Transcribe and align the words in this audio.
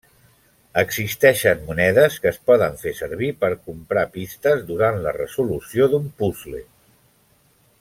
Existeixen 0.81 1.59
monedes 1.67 2.15
que 2.23 2.29
es 2.31 2.39
poden 2.51 2.79
fer 2.85 2.95
servir 3.01 3.29
per 3.43 3.51
comprar 3.67 4.07
pistes 4.17 4.65
durant 4.73 4.99
la 5.05 5.15
resolució 5.21 5.91
d'un 5.93 6.09
puzle. 6.25 6.65